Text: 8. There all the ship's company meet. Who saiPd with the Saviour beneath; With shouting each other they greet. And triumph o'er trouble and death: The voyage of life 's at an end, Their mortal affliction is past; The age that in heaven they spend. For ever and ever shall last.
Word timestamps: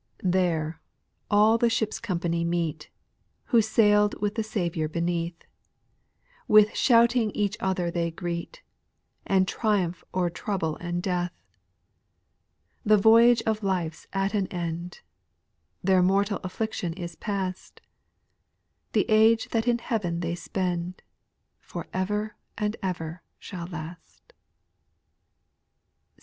8. 0.25 0.31
There 0.33 0.81
all 1.29 1.59
the 1.59 1.69
ship's 1.69 1.99
company 1.99 2.43
meet. 2.43 2.89
Who 3.53 3.59
saiPd 3.59 4.19
with 4.19 4.33
the 4.33 4.41
Saviour 4.41 4.87
beneath; 4.87 5.43
With 6.47 6.75
shouting 6.75 7.29
each 7.35 7.55
other 7.59 7.91
they 7.91 8.09
greet. 8.09 8.63
And 9.27 9.47
triumph 9.47 10.03
o'er 10.15 10.31
trouble 10.31 10.75
and 10.77 11.03
death: 11.03 11.35
The 12.83 12.97
voyage 12.97 13.43
of 13.45 13.61
life 13.61 13.93
's 13.93 14.07
at 14.11 14.33
an 14.33 14.47
end, 14.47 15.01
Their 15.83 16.01
mortal 16.01 16.39
affliction 16.43 16.93
is 16.93 17.15
past; 17.15 17.79
The 18.93 19.07
age 19.07 19.49
that 19.49 19.67
in 19.67 19.77
heaven 19.77 20.21
they 20.21 20.33
spend. 20.33 21.03
For 21.59 21.85
ever 21.93 22.37
and 22.57 22.75
ever 22.81 23.21
shall 23.37 23.67
last. 23.67 24.33